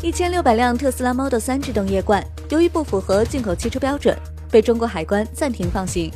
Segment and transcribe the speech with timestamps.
[0.00, 4.16] 一千六百辆特斯拉 Model 3制动液罐，由于不符合进口汽车标准，
[4.48, 6.12] 被中国海关暂停放行。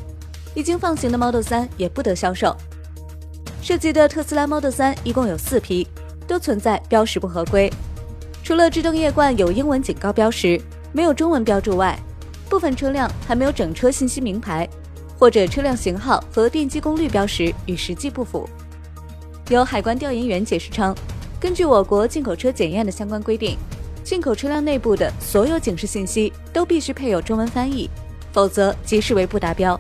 [0.54, 2.56] 已经放行的 Model 3也不得销售。
[3.60, 5.88] 涉及的特斯拉 Model 3一共有四批，
[6.28, 7.68] 都存在标识不合规。
[8.44, 10.60] 除了制动液罐有英文警告标识，
[10.92, 11.98] 没有中文标注外，
[12.48, 14.68] 部分车辆还没有整车信息名牌，
[15.18, 18.48] 或者车辆型号和电机功率标识与实际不符。
[19.48, 20.94] 有海关调研员解释称，
[21.42, 23.58] 根据我国进口车检验的相关规定，
[24.04, 27.90] 进口车辆内部的所有警示信息都必须配有中文翻译，
[28.30, 29.78] 否则即视为不达标。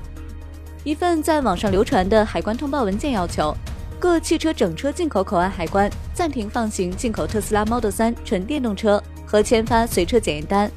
[0.82, 3.54] 一份在网上流传的海关通报文件要求，
[4.00, 10.68] 各汽车整车进口口岸海关暂停放行进口特斯拉 Model 3纯电动车和签发随车检验单。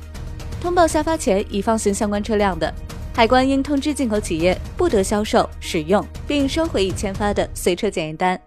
[0.61, 2.71] 通报下发前已放行相关车辆的，
[3.11, 8.39] 海关应通知进口企业不得销售、使用并收回已签发的随车检验单。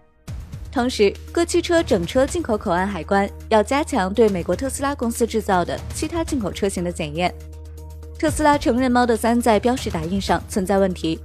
[0.79, 7.35] 同时，各汽车整车进口口岸海关要加强对美国特斯拉公司制造的其他进口车型的检验。
[8.17, 11.19] 特斯拉承认 Model 3在标识打印上存在问题。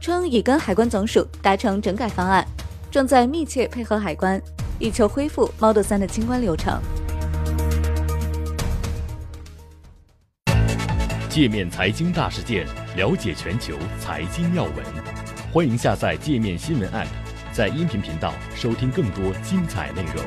[0.00, 2.46] 称已跟海关总署达成整改方案，
[2.88, 4.40] 正在密切配合海关，
[4.78, 6.80] 以求恢复 Model 3的清关流程。
[11.28, 14.74] 界面财经大事件，了解全球财经要闻，
[15.52, 17.08] 欢迎下载界面新闻 App，
[17.60, 20.24] 在音频频道收听更多精彩内容。